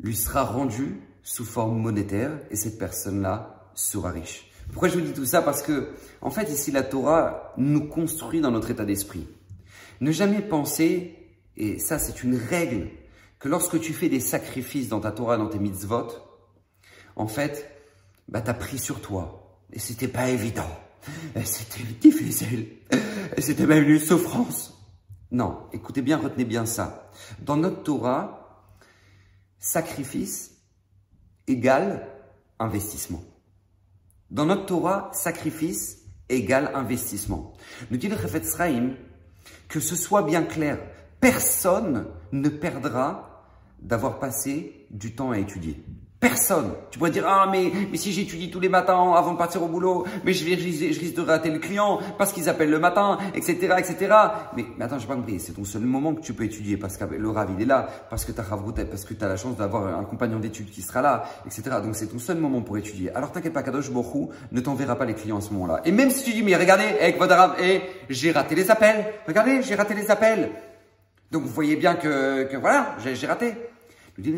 lui 0.00 0.14
sera 0.14 0.44
rendue 0.44 1.00
sous 1.24 1.44
forme 1.44 1.78
monétaire, 1.78 2.30
et 2.50 2.56
cette 2.56 2.78
personne-là 2.78 3.70
sera 3.74 4.10
riche. 4.10 4.50
Pourquoi 4.72 4.88
je 4.88 4.94
vous 4.94 5.00
dis 5.00 5.12
tout 5.12 5.26
ça? 5.26 5.42
Parce 5.42 5.62
que, 5.62 5.88
en 6.20 6.30
fait, 6.30 6.50
ici, 6.50 6.70
la 6.70 6.82
Torah 6.82 7.54
nous 7.56 7.88
construit 7.88 8.40
dans 8.40 8.50
notre 8.50 8.70
état 8.70 8.84
d'esprit. 8.84 9.26
Ne 10.00 10.12
jamais 10.12 10.42
penser, 10.42 11.16
et 11.56 11.78
ça 11.78 11.98
c'est 11.98 12.22
une 12.22 12.36
règle, 12.36 12.88
que 13.38 13.48
lorsque 13.48 13.80
tu 13.80 13.92
fais 13.92 14.08
des 14.08 14.20
sacrifices 14.20 14.88
dans 14.88 15.00
ta 15.00 15.12
Torah, 15.12 15.36
dans 15.36 15.48
tes 15.48 15.58
mitzvot, 15.58 16.08
en 17.16 17.26
fait, 17.26 17.70
bah, 18.28 18.40
tu 18.40 18.50
as 18.50 18.54
pris 18.54 18.78
sur 18.78 19.00
toi. 19.00 19.60
Et 19.72 19.78
c'était 19.78 20.08
pas 20.08 20.28
évident. 20.28 20.68
C'était 21.44 21.84
difficile. 22.00 22.68
C'était 23.38 23.66
même 23.66 23.88
une 23.88 23.98
souffrance. 23.98 24.74
Non, 25.30 25.66
écoutez 25.72 26.02
bien, 26.02 26.16
retenez 26.16 26.44
bien 26.44 26.64
ça. 26.64 27.10
Dans 27.40 27.56
notre 27.56 27.82
Torah, 27.82 28.66
sacrifice 29.58 30.56
égale 31.46 32.08
investissement. 32.58 33.22
Dans 34.30 34.46
notre 34.46 34.66
Torah, 34.66 35.10
sacrifice 35.12 35.98
égale 36.28 36.70
investissement. 36.74 37.54
Nous 37.90 37.96
dit 37.96 38.08
le 38.08 38.16
Chafetz 38.16 38.56
que 39.68 39.80
ce 39.80 39.96
soit 39.96 40.22
bien 40.22 40.42
clair, 40.42 40.78
personne 41.20 42.06
ne 42.32 42.48
perdra 42.48 43.44
d'avoir 43.80 44.18
passé 44.18 44.86
du 44.90 45.14
temps 45.14 45.30
à 45.30 45.38
étudier. 45.38 45.82
Personne. 46.20 46.72
Tu 46.90 46.98
pourrais 46.98 47.12
dire, 47.12 47.24
ah, 47.28 47.46
mais, 47.50 47.70
mais 47.92 47.96
si 47.96 48.12
j'étudie 48.12 48.50
tous 48.50 48.58
les 48.58 48.68
matins 48.68 49.12
avant 49.12 49.34
de 49.34 49.38
partir 49.38 49.62
au 49.62 49.68
boulot, 49.68 50.04
mais 50.24 50.32
je, 50.32 50.44
je, 50.44 51.00
risque 51.00 51.14
de 51.14 51.22
rater 51.22 51.48
le 51.48 51.60
client 51.60 52.00
parce 52.18 52.32
qu'ils 52.32 52.48
appellent 52.48 52.70
le 52.70 52.80
matin, 52.80 53.18
etc., 53.34 53.76
etc. 53.78 54.16
Mais, 54.56 54.64
mais 54.76 54.84
attends, 54.84 54.98
j'ai 54.98 55.06
pas 55.06 55.14
compris. 55.14 55.38
C'est 55.38 55.52
ton 55.52 55.64
seul 55.64 55.82
moment 55.82 56.14
que 56.14 56.20
tu 56.20 56.32
peux 56.32 56.42
étudier 56.42 56.76
parce 56.76 56.96
que 56.96 57.04
le 57.04 57.30
Rav, 57.30 57.50
il 57.56 57.62
est 57.62 57.66
là, 57.66 57.88
parce 58.10 58.24
que 58.24 58.32
tu 58.32 58.40
as 58.40 58.44
parce 58.44 59.04
que 59.04 59.14
la 59.24 59.36
chance 59.36 59.56
d'avoir 59.56 59.96
un 59.96 60.02
compagnon 60.02 60.40
d'études 60.40 60.70
qui 60.70 60.82
sera 60.82 61.02
là, 61.02 61.22
etc. 61.46 61.76
Donc, 61.84 61.94
c'est 61.94 62.08
ton 62.08 62.18
seul 62.18 62.38
moment 62.38 62.62
pour 62.62 62.76
étudier. 62.76 63.14
Alors, 63.14 63.30
t'inquiète 63.30 63.52
pas, 63.52 63.62
Kadosh 63.62 63.90
Borou 63.90 64.30
ne 64.50 64.60
t'enverra 64.60 64.96
pas 64.96 65.04
les 65.04 65.14
clients 65.14 65.38
à 65.38 65.40
ce 65.40 65.52
moment-là. 65.52 65.82
Et 65.84 65.92
même 65.92 66.10
si 66.10 66.24
tu 66.24 66.32
dis, 66.32 66.42
mais 66.42 66.56
regardez, 66.56 66.96
avec 67.00 67.16
votre 67.16 67.36
Rav, 67.36 67.54
eh, 67.62 67.80
j'ai 68.08 68.32
raté 68.32 68.56
les 68.56 68.72
appels. 68.72 69.04
Regardez, 69.28 69.62
j'ai 69.62 69.76
raté 69.76 69.94
les 69.94 70.10
appels. 70.10 70.50
Donc, 71.30 71.42
vous 71.42 71.48
voyez 71.52 71.76
bien 71.76 71.94
que, 71.94 72.42
que 72.44 72.56
voilà, 72.56 72.96
j'ai 72.98 73.26
raté. 73.28 73.54
Il 74.20 74.34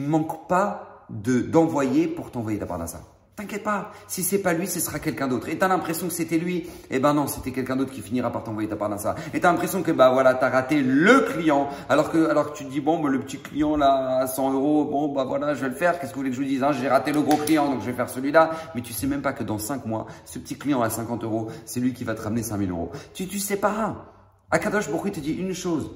ne 0.00 0.08
manque 0.08 0.48
pas 0.48 1.06
d'envoyer 1.10 2.06
pour 2.06 2.30
t'envoyer 2.30 2.58
ta 2.58 2.66
parnassa. 2.66 3.00
T'inquiète 3.36 3.64
pas, 3.64 3.90
si 4.06 4.22
c'est 4.22 4.38
pas 4.38 4.52
lui, 4.52 4.68
ce 4.68 4.78
sera 4.78 5.00
quelqu'un 5.00 5.26
d'autre. 5.26 5.48
Et 5.48 5.58
t'as 5.58 5.66
l'impression 5.66 6.06
que 6.06 6.12
c'était 6.12 6.38
lui, 6.38 6.70
eh 6.88 7.00
ben 7.00 7.14
non, 7.14 7.26
c'était 7.26 7.50
quelqu'un 7.50 7.74
d'autre 7.74 7.90
qui 7.90 8.00
finira 8.00 8.30
par 8.30 8.44
t'envoyer 8.44 8.68
ta 8.68 8.76
parnassa. 8.76 9.16
Et 9.32 9.40
t'as 9.40 9.50
l'impression 9.50 9.82
que 9.82 9.90
bah 9.90 10.10
voilà, 10.10 10.34
t'as 10.34 10.50
raté 10.50 10.80
le 10.80 11.22
client, 11.22 11.68
alors 11.88 12.12
que 12.12 12.30
alors 12.30 12.52
que 12.52 12.58
tu 12.58 12.64
te 12.64 12.70
dis 12.70 12.80
bon, 12.80 13.00
bah, 13.00 13.08
le 13.08 13.18
petit 13.18 13.38
client 13.38 13.76
là 13.76 14.20
à 14.20 14.28
100 14.28 14.52
euros, 14.52 14.84
bon 14.84 15.12
bah 15.12 15.24
voilà, 15.24 15.54
je 15.54 15.62
vais 15.62 15.70
le 15.70 15.74
faire. 15.74 15.98
Qu'est-ce 15.98 16.12
que 16.12 16.14
vous 16.14 16.20
voulez 16.20 16.30
que 16.30 16.36
je 16.36 16.42
vous 16.42 16.46
dise 16.46 16.62
hein? 16.62 16.70
J'ai 16.70 16.86
raté 16.86 17.10
le 17.10 17.22
gros 17.22 17.38
client, 17.38 17.68
donc 17.68 17.80
je 17.80 17.86
vais 17.86 17.92
faire 17.92 18.08
celui-là. 18.08 18.52
Mais 18.76 18.82
tu 18.82 18.92
sais 18.92 19.08
même 19.08 19.22
pas 19.22 19.32
que 19.32 19.42
dans 19.42 19.58
5 19.58 19.84
mois, 19.84 20.06
ce 20.24 20.38
petit 20.38 20.56
client 20.56 20.82
à 20.82 20.88
50 20.88 21.24
euros, 21.24 21.50
c'est 21.64 21.80
lui 21.80 21.92
qui 21.92 22.04
va 22.04 22.14
te 22.14 22.22
ramener 22.22 22.44
5000 22.44 22.70
euros. 22.70 22.92
Tu 23.14 23.26
tu 23.26 23.40
sais 23.40 23.56
pas. 23.56 24.13
Akadosh 24.54 24.88
Baruch 24.88 25.10
te 25.10 25.18
dit 25.18 25.32
une 25.32 25.52
chose. 25.52 25.90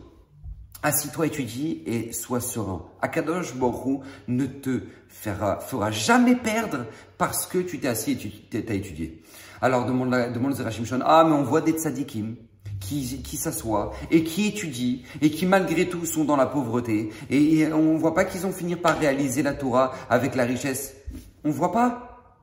Assis-toi, 0.83 1.29
étudie 1.29 1.81
et 1.87 2.11
sois 2.11 2.41
serein. 2.41 2.83
Akadosh 3.01 3.55
Baruch 3.55 4.03
ne 4.27 4.47
te 4.47 4.81
fera, 5.09 5.61
fera 5.61 5.93
jamais 5.93 6.35
perdre 6.35 6.85
parce 7.19 7.47
que 7.47 7.59
tu 7.59 7.79
t'es 7.79 7.87
assis 7.87 8.13
et 8.13 8.17
tu 8.17 8.31
t'as 8.31 8.75
étudié. 8.75 9.23
Alors 9.61 9.87
demande, 9.87 10.11
demande 10.33 10.55
Zerachim 10.55 10.85
Shon, 10.85 10.99
ah 11.05 11.23
mais 11.25 11.35
on 11.35 11.45
voit 11.45 11.61
des 11.61 11.71
tzadikim 11.71 12.35
qui, 12.81 13.23
qui 13.23 13.37
s'assoient 13.37 13.93
et 14.11 14.25
qui 14.25 14.49
étudient 14.49 15.03
et 15.21 15.31
qui 15.31 15.47
malgré 15.47 15.89
tout 15.89 16.05
sont 16.05 16.25
dans 16.25 16.37
la 16.37 16.47
pauvreté. 16.47 17.11
Et, 17.31 17.73
on 17.73 17.95
ne 17.95 17.99
voit 17.99 18.15
pas 18.15 18.25
qu'ils 18.25 18.45
ont 18.45 18.53
fini 18.53 18.75
par 18.75 18.99
réaliser 18.99 19.45
la 19.45 19.55
Torah 19.55 19.93
avec 20.11 20.35
la 20.35 20.43
richesse. 20.43 20.97
On 21.45 21.49
ne 21.49 21.53
voit 21.53 21.71
pas. 21.71 22.35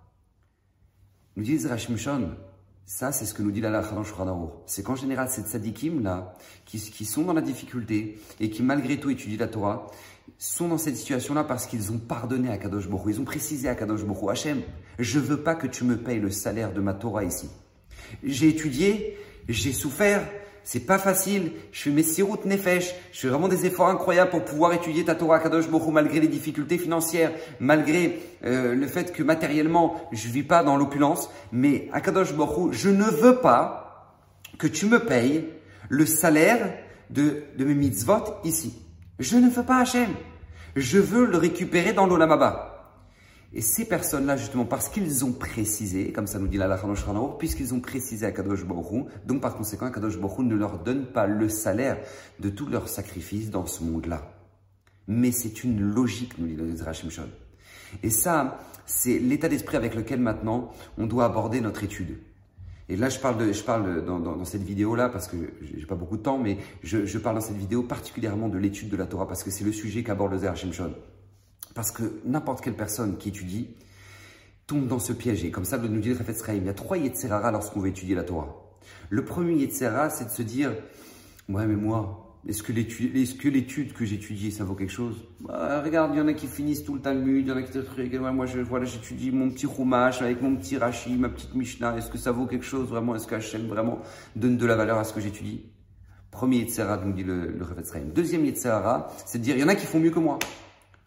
Nous 1.36 1.43
dit 1.43 1.60
Rachim 1.67 1.98
Shon, 1.98 2.29
ça, 2.85 3.11
c'est 3.11 3.25
ce 3.25 3.33
que 3.33 3.41
nous 3.41 3.51
dit 3.51 3.61
la 3.61 3.81
dans 3.81 4.63
C'est 4.67 4.83
qu'en 4.83 4.95
général, 4.95 5.27
ces 5.29 5.41
tzadikim 5.41 6.03
là, 6.03 6.35
qui, 6.65 7.05
sont 7.05 7.23
dans 7.23 7.33
la 7.33 7.41
difficulté 7.41 8.19
et 8.39 8.51
qui 8.51 8.61
malgré 8.61 8.99
tout 8.99 9.09
étudient 9.09 9.39
la 9.39 9.47
Torah, 9.47 9.87
sont 10.37 10.67
dans 10.67 10.77
cette 10.77 10.95
situation-là 10.95 11.43
parce 11.43 11.65
qu'ils 11.65 11.91
ont 11.91 11.97
pardonné 11.97 12.49
à 12.49 12.57
Kadosh 12.57 12.87
Borou. 12.87 13.09
Ils 13.09 13.19
ont 13.19 13.25
précisé 13.25 13.69
à 13.69 13.75
Kadosh 13.75 14.03
Borou, 14.03 14.29
Hachem, 14.29 14.61
je 14.99 15.19
veux 15.19 15.41
pas 15.41 15.55
que 15.55 15.65
tu 15.65 15.83
me 15.83 15.97
payes 15.97 16.19
le 16.19 16.29
salaire 16.29 16.73
de 16.73 16.81
ma 16.81 16.93
Torah 16.93 17.23
ici. 17.23 17.49
J'ai 18.23 18.49
étudié, 18.49 19.17
j'ai 19.49 19.73
souffert, 19.73 20.27
c'est 20.65 20.81
pas 20.81 20.98
facile. 20.98 21.51
Je 21.72 21.84
fais 21.84 21.89
mes 21.91 22.01
sirout 22.01 22.43
nefesh. 22.43 22.93
Je 23.13 23.19
fais 23.19 23.27
vraiment 23.27 23.48
des 23.48 23.67
efforts 23.67 23.88
incroyables 23.88 24.31
pour 24.31 24.43
pouvoir 24.43 24.74
étudier 24.74 25.05
ta 25.05 25.13
Torah 25.13 25.39
Kadosh 25.39 25.69
Borou 25.69 25.91
malgré 25.91 26.19
les 26.19 26.27
difficultés 26.27 26.79
financières, 26.79 27.31
malgré 27.60 28.19
euh, 28.43 28.74
le 28.74 28.88
fait 28.88 29.13
que 29.13 29.22
matériellement 29.22 30.01
je 30.12 30.27
vis 30.27 30.43
pas 30.43 30.63
dans 30.63 30.75
l'opulence. 30.75 31.29
Mais 31.51 31.88
à 31.93 32.01
Kadosh 32.01 32.34
Borou, 32.34 32.74
je 32.74 32.89
ne 32.89 33.03
veux 33.03 33.38
pas 33.38 34.17
que 34.57 34.65
tu 34.65 34.88
me 34.88 35.00
payes 35.00 35.45
le 35.88 36.07
salaire 36.07 36.74
de, 37.12 37.43
de 37.57 37.63
mes 37.63 37.75
mitzvot 37.75 38.24
ici. 38.43 38.74
Je 39.19 39.38
ne 39.38 39.50
veux 39.50 39.63
pas 39.63 39.77
Hachem. 39.77 40.10
Je 40.75 40.98
veux 40.98 41.25
le 41.25 41.38
récupérer 41.38 41.93
dans 41.93 42.07
l'Olamaba. 42.07 42.75
Et 43.57 43.62
ces 43.62 43.85
personnes-là, 43.85 44.35
justement, 44.35 44.65
parce 44.65 44.89
qu'ils 44.89 45.24
ont 45.24 45.31
précisé, 45.31 46.12
comme 46.12 46.27
ça 46.27 46.39
nous 46.39 46.47
dit 46.47 46.57
la 46.57 46.77
puisqu'ils 47.39 47.74
ont 47.74 47.79
précisé 47.79 48.25
à 48.25 48.31
Kadosh 48.33 48.65
Baruch 48.65 49.05
donc 49.25 49.41
par 49.41 49.55
conséquent, 49.55 49.89
Kadosh 49.89 50.17
Baruch 50.19 50.39
ne 50.39 50.55
leur 50.55 50.79
donne 50.79 51.05
pas 51.05 51.25
le 51.25 51.47
salaire 51.47 51.97
de 52.41 52.50
tous 52.50 52.67
leurs 52.67 52.89
sacrifices 52.89 53.50
dans 53.50 53.65
ce 53.65 53.81
monde-là. 53.81 54.29
Mais 55.07 55.31
c'est 55.31 55.63
une 55.63 55.79
logique, 55.79 56.38
nous 56.38 56.47
dit 56.47 56.55
le 56.57 56.83
Rachim 56.83 57.07
Et 58.03 58.09
ça, 58.09 58.59
c'est 58.85 59.19
l'état 59.19 59.47
d'esprit 59.47 59.77
avec 59.77 59.95
lequel 59.95 60.19
maintenant 60.19 60.74
on 60.97 61.07
doit 61.07 61.24
aborder 61.24 61.62
notre 61.62 61.85
étude. 61.85 62.17
Et 62.89 62.97
là, 62.97 63.07
je 63.07 63.19
parle, 63.19 63.38
de, 63.38 63.53
je 63.53 63.63
parle 63.63 64.03
dans, 64.05 64.43
cette 64.43 64.63
vidéo-là 64.63 65.07
parce 65.07 65.29
que 65.29 65.38
j'ai 65.62 65.85
pas 65.85 65.95
beaucoup 65.95 66.17
de 66.17 66.21
temps, 66.21 66.38
mais 66.38 66.57
je, 66.83 67.17
parle 67.19 67.35
dans 67.35 67.41
cette 67.41 67.55
vidéo 67.55 67.83
particulièrement 67.83 68.50
de 68.50 68.57
l'étude 68.57 68.89
de 68.89 68.97
la 68.97 69.05
Torah 69.05 69.27
parce 69.29 69.43
que 69.43 69.50
c'est 69.50 69.63
le 69.63 69.71
sujet 69.71 70.03
qu'aborde 70.03 70.33
le 70.33 70.39
Zerachim 70.39 70.71
Parce 71.75 71.91
que 71.91 72.20
n'importe 72.25 72.62
quelle 72.62 72.75
personne 72.75 73.17
qui 73.17 73.29
étudie 73.29 73.75
tombe 74.65 74.88
dans 74.88 74.98
ce 74.98 75.13
piège. 75.13 75.44
Et 75.46 75.51
comme 75.51 75.65
ça, 75.65 75.77
nous 75.77 76.00
dit 76.00 76.10
le 76.10 76.17
il 76.55 76.65
y 76.65 76.70
a 76.70 76.74
trois 76.74 76.98
Yetzerara 76.98 77.51
lorsqu'on 77.51 77.82
veut 77.82 77.89
étudier 77.89 78.15
la 78.15 78.24
Torah. 78.24 78.55
Le 79.10 79.24
premier 79.24 79.53
Yetzerara, 79.55 80.10
c'est 80.10 80.25
de 80.25 80.29
se 80.29 80.41
dire, 80.41 80.72
ouais, 81.50 81.67
mais 81.67 81.75
moi, 81.75 82.39
est-ce 82.48 82.63
que 82.63 82.72
l'étude 82.72 83.94
que 83.94 84.05
j'étudie, 84.05 84.51
ça 84.51 84.63
vaut 84.63 84.75
quelque 84.75 84.91
chose? 84.91 85.27
Bah, 85.41 85.82
Regarde, 85.84 86.12
il 86.13 86.17
y 86.17 86.22
en 86.22 86.27
a 86.27 86.34
qui 86.34 86.48
finissent 86.48 86.84
tout 86.84 86.94
le 86.96 87.01
Talmud, 87.01 87.46
il 87.46 87.50
y 87.50 87.51
en 87.51 87.58
a 87.58 87.62
qui 87.62 87.72
te 87.72 88.17
moi 88.17 88.46
je, 88.46 88.60
voilà, 88.62 88.86
j'étudie 88.86 89.32
mon 89.32 89.50
petit 89.50 89.67
Chumash 89.67 90.22
avec 90.22 90.41
mon 90.41 90.55
petit 90.55 90.77
Rashi, 90.77 91.17
ma 91.17 91.29
petite 91.29 91.53
Mishnah. 91.55 91.98
Est-ce 91.98 92.10
que 92.10 92.17
ça 92.17 92.32
vaut 92.32 92.46
quelque 92.46 92.65
chose 92.65 92.88
vraiment? 92.88 93.15
Est-ce 93.15 93.27
qu'Hachem 93.27 93.67
vraiment 93.67 94.00
donne 94.36 94.58
de 94.58 94.65
la 94.65 94.75
valeur 94.75 94.98
à 94.98 95.03
ce 95.03 95.13
que 95.13 95.20
j'étudie? 95.22 95.65
Premier 96.32 96.58
Yetzera, 96.60 97.01
nous 97.03 97.13
dit 97.13 97.24
le, 97.24 97.48
le 97.48 98.12
Deuxième 98.13 98.46
Yetzera, 98.46 99.12
c'est 99.25 99.39
de 99.39 99.44
dire, 99.44 99.55
il 99.55 99.62
y 99.62 99.63
en 99.63 99.67
a 99.67 99.75
qui 99.75 99.86
font 99.86 100.00
mieux 100.00 100.12
que 100.12 100.20
moi. 100.20 100.39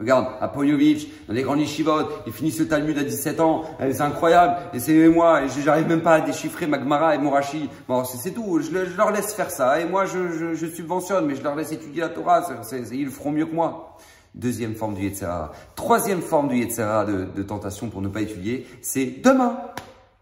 Regarde, 0.00 0.28
à 0.40 0.47
Ponyovitch, 0.47 1.09
dans 1.26 1.35
les 1.35 1.43
grands 1.43 1.57
yeshivot, 1.57 2.09
ils 2.25 2.33
finissent 2.33 2.61
le 2.61 2.69
Talmud 2.69 2.97
à 2.97 3.02
17 3.02 3.40
ans, 3.40 3.64
c'est 3.81 4.00
incroyable, 4.00 4.57
et 4.73 4.78
c'est 4.78 5.09
moi, 5.09 5.43
et 5.43 5.49
j'arrive 5.49 5.88
même 5.88 6.02
pas 6.02 6.14
à 6.14 6.21
déchiffrer 6.21 6.69
Magmara 6.69 7.17
et 7.17 7.19
Morashi. 7.19 7.69
Bon, 7.88 8.05
c'est 8.05 8.31
tout, 8.31 8.61
je, 8.61 8.97
leur 8.97 9.11
laisse 9.11 9.35
faire 9.35 9.50
ça, 9.50 9.81
et 9.81 9.87
moi 9.87 10.05
je, 10.05 10.55
subventionne, 10.67 11.26
mais 11.26 11.35
je 11.35 11.43
leur 11.43 11.57
laisse 11.57 11.73
étudier 11.73 12.02
la 12.02 12.11
Torah, 12.11 12.47
ils 12.93 13.05
le 13.07 13.11
feront 13.11 13.33
mieux 13.33 13.47
que 13.47 13.55
moi. 13.55 13.97
Deuxième 14.37 14.76
forme 14.76 14.95
du 14.95 15.02
Yetzera. 15.02 15.50
Troisième 15.75 16.23
forme 16.23 16.47
du 16.47 16.59
Yetzera 16.59 17.05
de, 17.05 17.26
de 17.35 17.43
tentation 17.43 17.88
pour 17.88 18.00
ne 18.00 18.09
pas 18.09 18.21
étudier, 18.21 18.69
c'est 18.83 19.21
demain. 19.25 19.59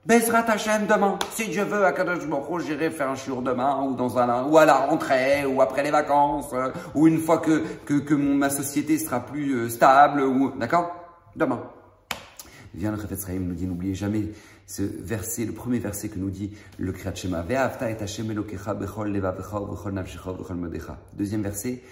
Bezrat 0.06 0.48
Hashem 0.48 0.86
demain. 0.86 1.18
Si 1.32 1.48
Dieu 1.48 1.64
veut, 1.64 1.84
à 1.84 1.90
Kadosh 1.90 2.20
j'irai 2.64 2.90
faire 2.90 3.10
un 3.10 3.16
jour 3.16 3.42
demain, 3.42 3.82
ou 3.82 3.96
dans 3.96 4.16
un, 4.16 4.44
ou 4.44 4.56
à 4.56 4.64
la 4.64 4.74
rentrée, 4.74 5.44
ou 5.44 5.60
après 5.60 5.82
les 5.82 5.90
vacances, 5.90 6.52
euh, 6.52 6.70
ou 6.94 7.08
une 7.08 7.18
fois 7.18 7.38
que, 7.38 7.64
que, 7.84 7.94
que 7.94 8.14
ma 8.14 8.48
société 8.48 8.98
sera 8.98 9.18
plus 9.18 9.56
euh, 9.56 9.68
stable, 9.68 10.20
ou, 10.20 10.52
d'accord? 10.56 10.94
Demain. 11.34 11.60
Viens 12.72 12.92
le 12.92 13.02
Refetz 13.02 13.26
nous 13.30 13.54
dit, 13.54 13.66
n'oubliez 13.66 13.96
jamais 13.96 14.28
ce 14.66 14.82
verset, 14.82 15.44
le 15.44 15.52
premier 15.52 15.78
verset 15.78 16.08
que 16.08 16.18
nous 16.18 16.30
dit 16.30 16.50
le 16.78 16.90
Kriyat 16.90 17.14
Shema. 17.14 17.44
Deuxième 21.14 21.42
verset. 21.42 21.82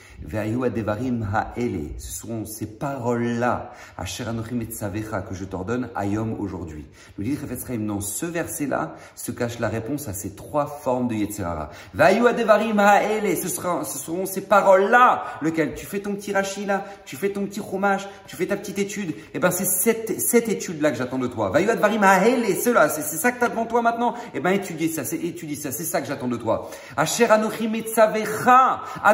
Ce 1.98 2.12
sont 2.12 2.44
ces 2.44 2.66
paroles-là, 2.66 3.72
asher 3.96 4.24
et 4.24 5.02
que 5.28 5.34
je 5.34 5.44
t'ordonne, 5.44 5.88
ayom 5.94 6.36
aujourd'hui. 6.40 6.86
Nous 7.16 7.24
dit 7.24 7.38
Refetz 7.40 7.64
dans 7.78 8.00
ce 8.00 8.26
verset-là 8.26 8.96
se 9.14 9.30
cache 9.30 9.60
la 9.60 9.68
réponse 9.68 10.08
à 10.08 10.12
ces 10.12 10.34
trois 10.34 10.66
formes 10.66 11.06
de 11.06 11.14
Yetzirara. 11.14 11.70
Ha'ele. 11.96 13.36
Ce, 13.36 13.48
seront 13.48 14.26
ces 14.26 14.40
paroles-là, 14.40 15.24
lequel 15.42 15.74
tu 15.74 15.86
fais 15.86 16.00
ton 16.00 16.14
petit 16.14 16.32
rachi 16.32 16.66
là, 16.66 16.84
tu 17.04 17.16
fais 17.16 17.30
ton 17.30 17.46
petit 17.46 17.60
chumash, 17.60 18.08
tu 18.26 18.34
fais 18.34 18.46
ta 18.46 18.56
petite 18.56 18.78
étude. 18.80 19.10
Et 19.10 19.34
eh 19.34 19.38
ben, 19.38 19.52
c'est 19.52 19.64
cette, 19.64 20.20
cette 20.20 20.48
étude-là 20.48 20.90
que 20.90 20.96
j'attends 20.96 21.18
de 21.18 21.28
toi. 21.28 21.50
Ve'ayu 21.50 21.70
adevarim 21.70 22.02
ha'ele 22.02 22.63
c'est 22.88 23.16
ça 23.16 23.32
que 23.32 23.38
tu 23.38 23.44
as 23.44 23.48
devant 23.48 23.66
toi 23.66 23.82
maintenant 23.82 24.14
Eh 24.34 24.40
ben 24.40 24.50
étudie 24.50 24.88
ça, 24.88 25.04
c'est 25.04 25.16
étudie 25.16 25.56
ça, 25.56 25.72
c'est 25.72 25.84
ça 25.84 26.00
que 26.00 26.06
j'attends 26.06 26.28
de 26.28 26.36
toi. 26.36 26.70
À 26.96 27.06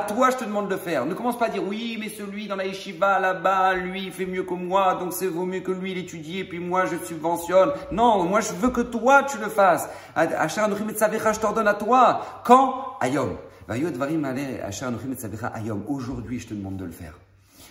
toi 0.01 0.31
je 0.31 0.37
te 0.37 0.45
demande 0.45 0.69
de 0.69 0.75
le 0.75 0.81
faire. 0.81 1.07
Ne 1.07 1.15
commence 1.15 1.39
pas 1.39 1.47
à 1.47 1.49
dire 1.49 1.63
oui, 1.67 1.97
mais 2.01 2.09
celui 2.09 2.47
dans 2.47 2.57
la 2.57 2.67
yeshiva 2.67 3.19
là-bas, 3.19 3.75
lui 3.75 4.05
il 4.05 4.13
fait 4.13 4.27
mieux 4.27 4.45
que 4.45 4.55
moi, 4.55 4.95
donc 4.95 5.13
c'est 5.13 5.27
vaut 5.27 5.47
mieux 5.47 5.61
que 5.61 5.73
lui 5.73 5.93
il 5.93 5.99
étudie 5.99 6.41
et 6.41 6.45
puis 6.45 6.59
moi 6.59 6.85
je 6.87 6.97
subventionne. 7.05 7.73
Non, 7.93 8.25
moi 8.25 8.41
je 8.41 8.53
veux 8.53 8.71
que 8.71 8.81
toi 8.81 9.25
tu 9.25 9.39
le 9.39 9.49
fasses. 9.49 9.89
je 10.17 11.41
t'ordonne 11.41 11.69
à 11.69 11.75
toi. 11.75 12.21
Quand? 12.45 12.97
Ayom. 13.01 13.37
Aujourd'hui 15.89 16.41
je 16.41 16.49
te 16.49 16.55
demande 16.55 16.77
de 16.77 16.85
le 16.85 16.91
faire. 16.91 17.15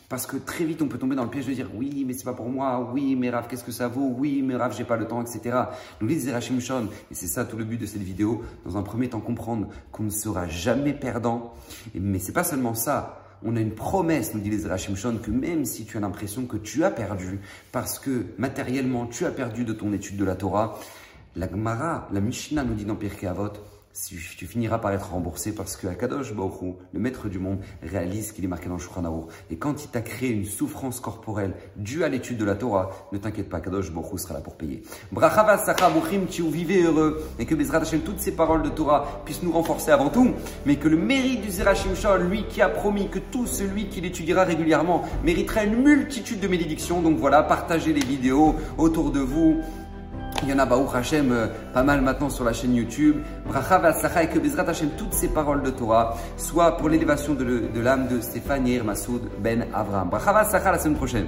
Parce 0.09 0.25
que 0.25 0.37
très 0.37 0.65
vite, 0.65 0.81
on 0.81 0.87
peut 0.87 0.97
tomber 0.97 1.15
dans 1.15 1.23
le 1.23 1.29
piège 1.29 1.45
de 1.45 1.53
dire 1.53 1.69
oui, 1.75 2.03
mais 2.05 2.13
c'est 2.13 2.23
pas 2.23 2.33
pour 2.33 2.49
moi, 2.49 2.91
oui, 2.91 3.15
mais 3.15 3.29
Rav, 3.29 3.47
qu'est-ce 3.47 3.63
que 3.63 3.71
ça 3.71 3.87
vaut, 3.87 4.11
oui, 4.17 4.41
mais 4.43 4.55
Rav, 4.55 4.75
j'ai 4.75 4.83
pas 4.83 4.97
le 4.97 5.05
temps, 5.05 5.21
etc. 5.21 5.55
Nous 6.01 6.07
dit 6.07 6.19
Zerachim 6.19 6.59
Shon, 6.59 6.87
et 7.11 7.13
c'est 7.13 7.27
ça 7.27 7.45
tout 7.45 7.57
le 7.57 7.63
but 7.63 7.79
de 7.79 7.85
cette 7.85 8.01
vidéo, 8.01 8.43
dans 8.65 8.75
un 8.75 8.81
premier 8.81 9.07
temps 9.07 9.19
comprendre 9.19 9.67
qu'on 9.91 10.03
ne 10.03 10.09
sera 10.09 10.47
jamais 10.47 10.93
perdant, 10.93 11.53
mais 11.93 12.17
c'est 12.17 12.33
pas 12.33 12.43
seulement 12.43 12.73
ça. 12.73 13.21
On 13.43 13.55
a 13.55 13.61
une 13.61 13.75
promesse, 13.75 14.33
nous 14.33 14.41
dit 14.41 14.49
les 14.49 14.57
Zerachim 14.57 14.95
Shon, 14.95 15.19
que 15.21 15.29
même 15.29 15.63
si 15.63 15.85
tu 15.85 15.95
as 15.95 15.99
l'impression 15.99 16.47
que 16.47 16.57
tu 16.57 16.83
as 16.83 16.89
perdu, 16.89 17.39
parce 17.71 17.99
que 17.99 18.25
matériellement 18.39 19.05
tu 19.05 19.25
as 19.25 19.31
perdu 19.31 19.63
de 19.63 19.73
ton 19.73 19.93
étude 19.93 20.17
de 20.17 20.25
la 20.25 20.35
Torah, 20.35 20.79
la 21.35 21.47
Gemara, 21.47 22.09
la 22.11 22.19
Mishnah 22.19 22.63
nous 22.63 22.73
dit 22.73 22.85
dans 22.85 22.95
Pirkei 22.95 23.27
Avot, 23.27 23.53
tu 23.93 24.47
finiras 24.47 24.77
par 24.77 24.91
être 24.91 25.11
remboursé 25.11 25.53
parce 25.53 25.75
que 25.75 25.87
Akadosh 25.87 26.33
Baruch 26.33 26.75
le 26.93 26.99
maître 26.99 27.27
du 27.27 27.39
monde, 27.39 27.59
réalise 27.83 28.31
qu'il 28.31 28.45
est 28.45 28.47
marqué 28.47 28.69
dans 28.69 28.77
le 28.77 29.27
Et 29.51 29.57
quand 29.57 29.83
il 29.83 29.89
t'a 29.89 30.01
créé 30.01 30.29
une 30.29 30.45
souffrance 30.45 30.99
corporelle 30.99 31.53
due 31.75 32.03
à 32.03 32.09
l'étude 32.09 32.37
de 32.37 32.45
la 32.45 32.55
Torah, 32.55 32.89
ne 33.11 33.17
t'inquiète 33.17 33.49
pas, 33.49 33.57
Akadosh 33.57 33.91
Baruch 33.91 34.19
sera 34.19 34.35
là 34.35 34.41
pour 34.41 34.55
payer. 34.55 34.83
Brachava 35.11 35.57
Sacha 35.57 35.91
tu 36.29 36.43
vivez 36.49 36.83
heureux 36.83 37.23
et 37.39 37.45
que 37.45 37.55
Bezrat 37.55 37.81
Hashem, 37.81 38.01
toutes 38.01 38.19
ces 38.19 38.31
paroles 38.31 38.61
de 38.61 38.69
Torah 38.69 39.21
puissent 39.25 39.43
nous 39.43 39.51
renforcer 39.51 39.91
avant 39.91 40.09
tout, 40.09 40.33
mais 40.65 40.77
que 40.77 40.87
le 40.87 40.97
mérite 40.97 41.41
du 41.41 41.49
Zerachim 41.49 41.95
Shol, 41.95 42.23
lui 42.23 42.45
qui 42.47 42.61
a 42.61 42.69
promis 42.69 43.09
que 43.09 43.19
tout 43.19 43.47
celui 43.47 43.89
qui 43.89 44.01
l'étudiera 44.01 44.43
régulièrement 44.43 45.03
mériterait 45.23 45.67
une 45.67 45.81
multitude 45.81 46.39
de 46.39 46.47
bénédictions. 46.47 47.01
Donc 47.01 47.17
voilà, 47.17 47.43
partagez 47.43 47.93
les 47.93 48.05
vidéos 48.05 48.55
autour 48.77 49.11
de 49.11 49.19
vous. 49.19 49.61
Il 50.43 50.49
y 50.49 50.53
en 50.53 50.59
a, 50.59 50.65
Baruch 50.65 50.95
Hashem, 50.95 51.31
euh, 51.31 51.47
pas 51.73 51.83
mal 51.83 52.01
maintenant 52.01 52.29
sur 52.29 52.45
la 52.45 52.53
chaîne 52.53 52.73
YouTube. 52.73 53.17
Bracha 53.47 53.81
et 54.23 54.27
que 54.27 54.39
Bezrat 54.39 54.69
Hashem, 54.69 54.91
toutes 54.97 55.13
ces 55.13 55.27
paroles 55.27 55.61
de 55.63 55.69
Torah, 55.69 56.15
soit 56.37 56.77
pour 56.77 56.87
l'élévation 56.87 57.33
de 57.33 57.79
l'âme 57.79 58.07
de 58.07 58.21
Stéphane 58.21 58.67
Yair 58.67 58.85
Massoud 58.85 59.21
Ben 59.39 59.65
Avraham. 59.73 60.09
Bracha 60.09 60.31
la 60.71 60.79
semaine 60.79 60.95
prochaine. 60.95 61.27